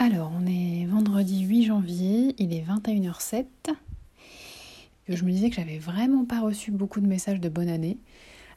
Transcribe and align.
Alors, 0.00 0.30
on 0.32 0.46
est 0.46 0.86
vendredi 0.86 1.40
8 1.40 1.64
janvier, 1.64 2.36
il 2.38 2.54
est 2.54 2.62
21h07. 2.62 3.46
Je 5.08 5.24
me 5.24 5.32
disais 5.32 5.50
que 5.50 5.56
j'avais 5.56 5.78
vraiment 5.78 6.24
pas 6.24 6.38
reçu 6.38 6.70
beaucoup 6.70 7.00
de 7.00 7.08
messages 7.08 7.40
de 7.40 7.48
bonne 7.48 7.68
année. 7.68 7.98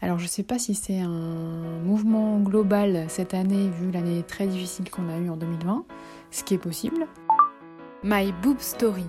Alors, 0.04 0.20
je 0.20 0.28
sais 0.28 0.44
pas 0.44 0.60
si 0.60 0.76
c'est 0.76 1.00
un 1.00 1.80
mouvement 1.80 2.40
global 2.40 3.06
cette 3.08 3.34
année, 3.34 3.72
vu 3.72 3.90
l'année 3.90 4.22
très 4.22 4.46
difficile 4.46 4.92
qu'on 4.92 5.10
a 5.10 5.18
eue 5.18 5.32
en 5.32 5.36
2020, 5.36 5.84
ce 6.30 6.44
qui 6.44 6.54
est 6.54 6.60
possible. 6.60 7.08
My 8.04 8.32
Boob 8.44 8.60
Story, 8.60 9.08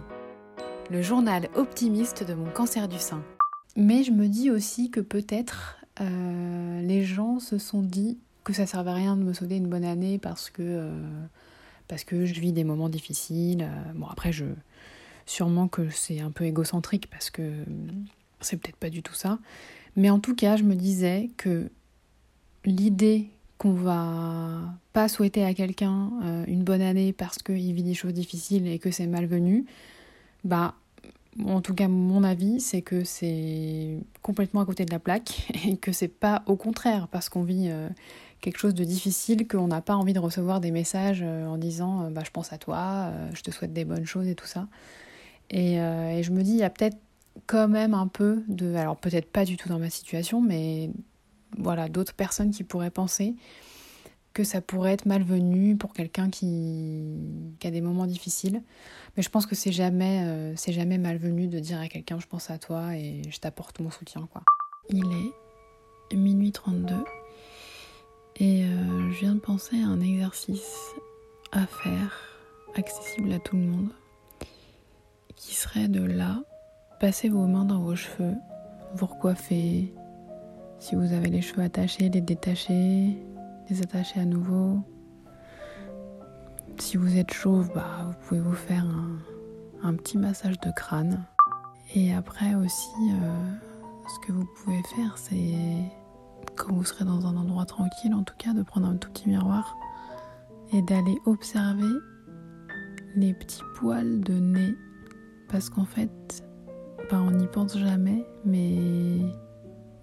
le 0.90 1.02
journal 1.02 1.50
optimiste 1.54 2.26
de 2.26 2.32
mon 2.32 2.50
cancer 2.50 2.88
du 2.88 2.98
sein. 2.98 3.22
Mais 3.76 4.04
je 4.04 4.10
me 4.10 4.26
dis 4.26 4.50
aussi 4.50 4.90
que 4.90 5.00
peut-être 5.00 5.76
euh, 6.00 6.80
les 6.80 7.04
gens 7.04 7.40
se 7.40 7.58
sont 7.58 7.82
dit 7.82 8.16
que 8.42 8.54
ça 8.54 8.64
servait 8.64 8.90
à 8.90 8.94
rien 8.94 9.18
de 9.18 9.22
me 9.22 9.34
sauter 9.34 9.58
une 9.58 9.68
bonne 9.68 9.84
année 9.84 10.16
parce 10.16 10.48
que, 10.48 10.62
euh, 10.62 10.90
parce 11.93 12.04
que 12.04 12.24
je 12.24 12.40
vis 12.40 12.54
des 12.54 12.64
moments 12.64 12.88
difficiles. 12.88 13.68
Euh, 13.68 13.92
bon, 13.95 14.06
après, 14.06 14.32
je, 14.32 14.46
sûrement 15.27 15.69
que 15.69 15.91
c'est 15.91 16.20
un 16.20 16.30
peu 16.30 16.45
égocentrique 16.45 17.06
parce 17.10 17.28
que 17.28 17.52
c'est 18.41 18.56
peut-être 18.56 18.78
pas 18.78 18.88
du 18.88 19.02
tout 19.02 19.12
ça. 19.12 19.38
Mais 19.95 20.09
en 20.09 20.18
tout 20.18 20.34
cas, 20.34 20.56
je 20.56 20.62
me 20.62 20.74
disais 20.74 21.28
que 21.37 21.68
l'idée 22.65 23.27
qu'on 23.59 23.74
va 23.74 24.74
pas 24.95 25.06
souhaiter 25.06 25.45
à 25.45 25.52
quelqu'un 25.52 26.12
une 26.46 26.65
bonne 26.65 26.80
année 26.80 27.12
parce 27.12 27.42
qu'il 27.42 27.74
vit 27.74 27.82
des 27.82 27.93
choses 27.93 28.15
difficiles 28.15 28.66
et 28.66 28.79
que 28.79 28.90
c'est 28.90 29.06
malvenu, 29.06 29.66
bah 30.45 30.74
en 31.45 31.60
tout 31.60 31.74
cas 31.74 31.88
mon 31.88 32.24
avis, 32.24 32.60
c'est 32.60 32.82
que 32.82 33.04
c'est 33.04 33.98
complètement 34.23 34.60
à 34.60 34.66
côté 34.66 34.84
de 34.84 34.90
la 34.90 34.98
plaque 34.98 35.50
et 35.66 35.77
que 35.77 35.92
c'est 35.92 36.09
pas 36.09 36.42
au 36.46 36.56
contraire 36.56 37.09
parce 37.09 37.28
qu'on 37.28 37.42
vit 37.42 37.68
euh, 37.70 37.88
quelque 38.40 38.59
chose 38.59 38.74
de 38.74 38.84
difficile 38.84 39.48
qu'on 39.48 39.68
n'a 39.68 39.80
pas 39.80 39.95
envie 39.95 40.12
de 40.12 40.18
recevoir 40.18 40.60
des 40.60 40.70
messages 40.70 41.23
euh, 41.23 41.46
en 41.46 41.56
disant 41.56 42.04
euh, 42.04 42.10
bah, 42.10 42.23
je 42.24 42.30
pense 42.30 42.52
à 42.52 42.59
toi, 42.59 43.10
je 43.34 43.42
te 43.42 43.50
souhaite 43.50 43.73
des 43.73 43.84
bonnes 43.84 44.06
choses 44.06 44.28
et 44.28 44.34
tout 44.34 44.46
ça. 44.46 44.68
Et, 45.50 45.74
et 45.74 46.23
je 46.23 46.30
me 46.30 46.42
dis 46.42 46.52
il 46.52 46.59
y 46.59 46.62
a 46.62 46.70
peut-être 46.70 46.96
quand 47.46 47.68
même 47.68 47.92
un 47.92 48.07
peu 48.07 48.42
de 48.48 48.74
alors 48.74 48.96
peut-être 48.96 49.30
pas 49.30 49.45
du 49.45 49.57
tout 49.57 49.68
dans 49.68 49.79
ma 49.79 49.90
situation 49.90 50.40
mais 50.40 50.90
voilà 51.59 51.88
d'autres 51.88 52.14
personnes 52.14 52.51
qui 52.52 52.64
pourraient 52.64 52.90
penser 52.90 53.35
que 54.32 54.45
ça 54.45 54.60
pourrait 54.60 54.92
être 54.92 55.07
malvenu 55.07 55.76
pour 55.76 55.92
quelqu'un 55.92 56.30
qui, 56.30 57.18
a 57.68 57.71
des 57.71 57.80
moments 57.80 58.07
difficiles. 58.07 58.63
Mais 59.16 59.23
je 59.23 59.29
pense 59.29 59.46
que 59.46 59.55
c'est 59.55 59.73
jamais, 59.73 60.24
euh, 60.24 60.52
c'est 60.57 60.73
jamais 60.73 60.99
malvenu 60.99 61.46
de 61.46 61.59
dire 61.59 61.80
à 61.80 61.88
quelqu'un 61.88 62.19
je 62.19 62.27
pense 62.27 62.51
à 62.51 62.59
toi 62.59 62.96
et 62.96 63.23
je 63.29 63.38
t'apporte 63.38 63.80
mon 63.80 63.91
soutien. 63.91 64.28
quoi. 64.32 64.43
Il 64.91 65.04
est 65.12 66.16
minuit 66.16 66.53
32 66.53 66.94
et 68.37 68.65
euh, 68.65 69.10
je 69.12 69.21
viens 69.21 69.34
de 69.34 69.41
penser 69.41 69.81
à 69.81 69.87
un 69.87 70.00
exercice 70.00 70.77
à 71.53 71.66
faire, 71.66 72.19
accessible 72.75 73.32
à 73.32 73.38
tout 73.38 73.56
le 73.56 73.62
monde, 73.62 73.91
qui 75.37 75.54
serait 75.54 75.88
de 75.88 76.03
là, 76.03 76.43
passer 76.99 77.28
vos 77.28 77.47
mains 77.47 77.65
dans 77.65 77.81
vos 77.81 77.94
cheveux, 77.94 78.34
vous 78.94 79.06
recoiffer, 79.06 79.93
si 80.78 80.94
vous 80.94 81.12
avez 81.12 81.28
les 81.28 81.43
cheveux 81.43 81.62
attachés, 81.62 82.09
les 82.09 82.21
détacher, 82.21 83.16
les 83.69 83.82
attacher 83.82 84.21
à 84.21 84.25
nouveau. 84.25 84.78
Si 86.78 86.97
vous 86.97 87.16
êtes 87.16 87.32
chauve, 87.32 87.70
bah, 87.75 88.04
vous 88.06 88.15
pouvez 88.26 88.41
vous 88.41 88.54
faire 88.54 88.84
un, 89.82 89.94
petit 89.94 90.19
massage 90.19 90.59
de 90.60 90.70
crâne. 90.70 91.25
Et 91.94 92.12
après 92.14 92.54
aussi, 92.54 92.91
euh, 93.12 93.56
ce 94.09 94.26
que 94.26 94.32
vous 94.32 94.47
pouvez 94.56 94.82
faire, 94.97 95.16
c'est 95.16 95.54
quand 96.56 96.72
vous 96.72 96.84
serez 96.84 97.04
dans 97.04 97.26
un 97.26 97.37
endroit 97.37 97.64
tranquille, 97.64 98.14
en 98.14 98.22
tout 98.22 98.34
cas, 98.38 98.53
de 98.53 98.62
prendre 98.62 98.88
un 98.88 98.97
tout 98.97 99.10
petit 99.10 99.28
miroir 99.28 99.76
et 100.72 100.82
d'aller 100.82 101.19
observer 101.26 101.92
les 103.16 103.34
petits 103.34 103.62
poils 103.76 104.20
de 104.20 104.34
nez. 104.34 104.75
Parce 105.48 105.69
qu'en 105.69 105.84
fait, 105.84 106.44
bah, 107.10 107.20
on 107.20 107.31
n'y 107.32 107.47
pense 107.47 107.76
jamais, 107.78 108.25
mais 108.44 109.20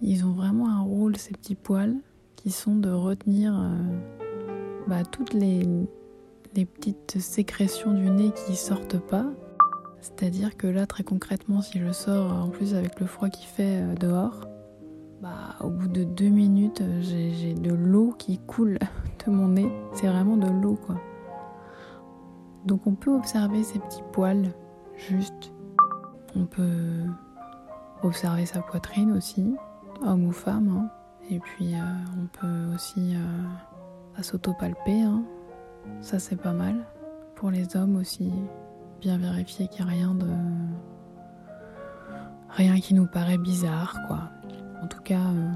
ils 0.00 0.24
ont 0.24 0.32
vraiment 0.32 0.68
un 0.68 0.82
rôle, 0.82 1.16
ces 1.16 1.32
petits 1.32 1.56
poils 1.56 1.96
qui 2.36 2.50
sont 2.50 2.74
de 2.74 2.90
retenir 2.90 3.52
euh, 3.54 3.98
bah, 4.86 5.04
toutes 5.04 5.34
les, 5.34 5.66
les 6.54 6.64
petites 6.64 7.20
sécrétions 7.20 7.92
du 7.92 8.10
nez 8.10 8.32
qui 8.32 8.56
sortent 8.56 8.98
pas. 8.98 9.26
C'est-à-dire 10.00 10.56
que 10.56 10.66
là, 10.66 10.86
très 10.86 11.04
concrètement, 11.04 11.60
si 11.60 11.78
je 11.78 11.92
sors 11.92 12.32
en 12.32 12.48
plus 12.48 12.74
avec 12.74 12.98
le 13.00 13.06
froid 13.06 13.28
qui 13.28 13.46
fait 13.46 13.82
euh, 13.82 13.94
dehors, 13.94 14.48
bah, 15.20 15.56
au 15.60 15.68
bout 15.68 15.88
de 15.88 16.04
deux 16.04 16.28
minutes, 16.28 16.82
j'ai 17.00 17.52
de 17.52 17.74
l'eau 17.74 18.14
qui 18.18 18.38
coule 18.38 18.78
de 19.26 19.30
mon 19.30 19.48
nez. 19.48 19.70
C'est 19.92 20.06
vraiment 20.08 20.36
de 20.36 20.48
l'eau, 20.48 20.78
quoi. 20.86 20.96
Donc 22.64 22.86
on 22.86 22.94
peut 22.94 23.14
observer 23.14 23.62
ces 23.62 23.78
petits 23.78 24.02
poils, 24.12 24.52
juste. 24.96 25.52
On 26.36 26.44
peut 26.44 27.04
observer 28.02 28.46
sa 28.46 28.60
poitrine 28.60 29.12
aussi, 29.12 29.54
homme 30.02 30.26
ou 30.26 30.32
femme. 30.32 30.68
Hein. 30.68 30.90
Et 31.30 31.38
puis 31.38 31.74
euh, 31.74 31.78
on 32.18 32.26
peut 32.26 32.74
aussi 32.74 33.14
euh, 33.14 34.22
s'autopalper, 34.22 35.02
hein. 35.02 35.22
Ça 36.00 36.18
c'est 36.18 36.36
pas 36.36 36.52
mal. 36.52 36.76
Pour 37.36 37.50
les 37.50 37.76
hommes 37.76 37.96
aussi, 37.96 38.32
bien 39.00 39.18
vérifier 39.18 39.68
qu'il 39.68 39.84
n'y 39.84 39.90
a 39.90 39.94
rien 39.94 40.14
de. 40.14 40.28
rien 42.50 42.78
qui 42.80 42.94
nous 42.94 43.06
paraît 43.06 43.38
bizarre, 43.38 43.96
quoi. 44.06 44.30
En 44.82 44.86
tout 44.88 45.02
cas, 45.02 45.20
euh, 45.20 45.52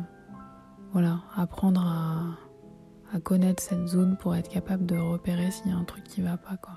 voilà, 0.93 1.21
apprendre 1.37 1.83
à, 1.87 3.17
à 3.17 3.21
connaître 3.21 3.63
cette 3.63 3.87
zone 3.87 4.17
pour 4.17 4.34
être 4.34 4.49
capable 4.49 4.87
de 4.87 4.97
repérer 4.97 5.51
s'il 5.51 5.71
y 5.71 5.75
a 5.75 5.77
un 5.77 5.84
truc 5.84 6.05
qui 6.05 6.23
va 6.23 6.37
pas, 6.37 6.57
quoi. 6.57 6.75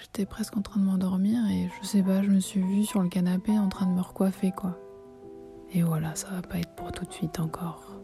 J'étais 0.00 0.26
presque 0.26 0.56
en 0.56 0.62
train 0.62 0.80
de 0.80 0.84
m'endormir 0.84 1.40
et 1.50 1.68
je 1.80 1.86
sais 1.86 2.02
pas, 2.02 2.22
je 2.22 2.30
me 2.30 2.40
suis 2.40 2.60
vue 2.60 2.84
sur 2.84 3.02
le 3.02 3.08
canapé 3.08 3.58
en 3.58 3.68
train 3.68 3.86
de 3.86 3.92
me 3.92 4.00
recoiffer, 4.00 4.52
quoi. 4.52 4.78
Et 5.72 5.82
voilà, 5.82 6.14
ça 6.14 6.28
va 6.30 6.42
pas 6.42 6.58
être 6.58 6.74
pour 6.76 6.92
tout 6.92 7.04
de 7.04 7.12
suite 7.12 7.40
encore. 7.40 8.00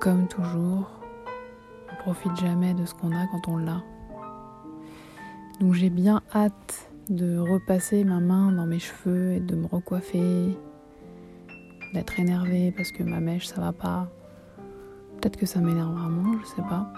Comme 0.00 0.28
toujours, 0.28 1.00
profite 2.06 2.36
jamais 2.36 2.72
de 2.72 2.84
ce 2.84 2.94
qu'on 2.94 3.10
a 3.10 3.26
quand 3.26 3.48
on 3.48 3.56
l'a. 3.56 3.82
Donc 5.58 5.74
j'ai 5.74 5.90
bien 5.90 6.22
hâte 6.32 6.88
de 7.10 7.36
repasser 7.36 8.04
ma 8.04 8.20
main 8.20 8.52
dans 8.52 8.64
mes 8.64 8.78
cheveux 8.78 9.32
et 9.32 9.40
de 9.40 9.56
me 9.56 9.66
recoiffer, 9.66 10.56
d'être 11.94 12.20
énervée 12.20 12.72
parce 12.76 12.92
que 12.92 13.02
ma 13.02 13.18
mèche 13.18 13.48
ça 13.48 13.60
va 13.60 13.72
pas. 13.72 14.08
Peut-être 15.16 15.36
que 15.36 15.46
ça 15.46 15.60
m'énerve 15.60 15.96
vraiment, 15.96 16.38
je 16.42 16.46
sais 16.46 16.68
pas. 16.68 16.92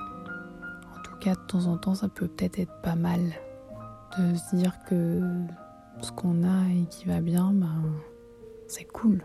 En 0.95 1.03
tout 1.03 1.17
cas, 1.23 1.37
de 1.37 1.47
temps 1.47 1.65
en 1.65 1.79
temps, 1.79 1.95
ça 1.95 2.11
peut 2.11 2.29
peut-être 2.29 2.59
être 2.59 2.83
pas 2.83 2.95
mal 2.95 3.21
de 4.19 4.35
se 4.35 4.57
dire 4.57 4.75
que 4.91 5.23
ce 6.03 6.13
qu'on 6.13 6.45
a 6.45 6.69
et 6.71 6.85
qui 6.91 7.07
va 7.07 7.23
bien, 7.23 7.51
ben, 7.55 7.83
c'est 8.67 8.85
cool. 8.85 9.25